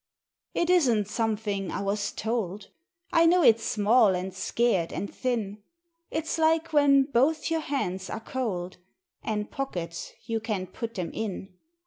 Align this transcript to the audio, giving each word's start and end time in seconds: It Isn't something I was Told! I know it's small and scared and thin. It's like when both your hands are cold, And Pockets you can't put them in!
It 0.55 0.71
Isn't 0.71 1.07
something 1.07 1.69
I 1.69 1.81
was 1.81 2.11
Told! 2.11 2.69
I 3.13 3.27
know 3.27 3.43
it's 3.43 3.61
small 3.63 4.15
and 4.15 4.33
scared 4.33 4.91
and 4.91 5.13
thin. 5.13 5.61
It's 6.09 6.39
like 6.39 6.73
when 6.73 7.03
both 7.03 7.51
your 7.51 7.59
hands 7.61 8.09
are 8.09 8.19
cold, 8.19 8.77
And 9.21 9.51
Pockets 9.51 10.13
you 10.25 10.39
can't 10.39 10.73
put 10.73 10.95
them 10.95 11.11
in! 11.13 11.53